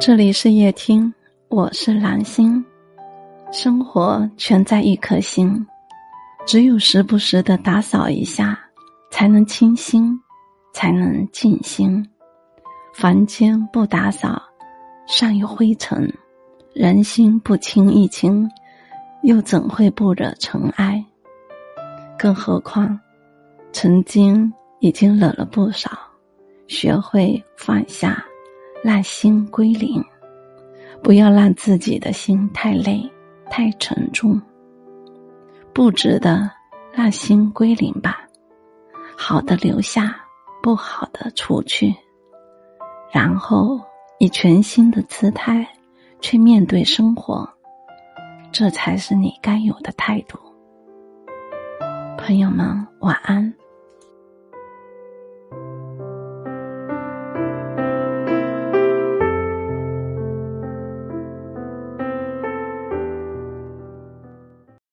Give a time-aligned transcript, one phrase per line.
[0.00, 1.12] 这里是夜听，
[1.48, 2.64] 我是蓝心。
[3.52, 5.54] 生活全在一颗心，
[6.46, 8.58] 只有时不时的打扫一下，
[9.10, 10.18] 才能清心，
[10.72, 12.02] 才能静心。
[12.94, 14.42] 房间不打扫，
[15.06, 16.08] 上有灰尘；
[16.72, 18.50] 人心不清一清，
[19.22, 21.04] 又怎会不惹尘埃？
[22.18, 22.98] 更何况，
[23.70, 25.90] 曾经已经惹了不少，
[26.68, 28.24] 学会放下。
[28.82, 30.02] 让心归零，
[31.02, 33.02] 不要让自己的心太累、
[33.50, 34.40] 太沉重。
[35.72, 36.50] 不值得，
[36.92, 38.26] 让心归零吧。
[39.16, 40.16] 好的留下，
[40.62, 41.94] 不好的除去，
[43.12, 43.80] 然后
[44.18, 45.66] 以全新的姿态
[46.20, 47.48] 去面对生活，
[48.50, 50.38] 这才是你该有的态度。
[52.16, 53.52] 朋友们，晚安。